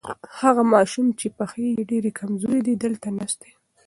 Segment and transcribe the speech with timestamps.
[0.39, 3.51] هغه ماشوم چې پښې یې ډېرې کمزورې دي دلته ناست دی.